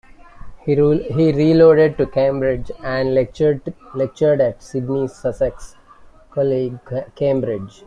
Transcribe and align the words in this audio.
He 0.65 0.73
relocated 0.77 1.95
to 1.99 2.07
Cambridge 2.07 2.71
and 2.83 3.13
lectured 3.13 3.61
at 3.93 4.63
Sidney 4.63 5.07
Sussex 5.07 5.75
College, 6.31 6.73
Cambridge. 7.13 7.79